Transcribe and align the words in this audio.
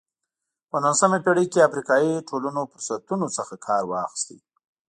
په 0.69 0.77
نولسمه 0.83 1.17
پېړۍ 1.25 1.45
کې 1.51 1.65
افریقایي 1.69 2.13
ټولنو 2.29 2.61
فرصتونو 2.71 3.25
څخه 3.37 3.53
کار 3.67 3.83
واخیست. 3.87 4.27